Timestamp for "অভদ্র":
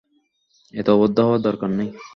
0.95-1.19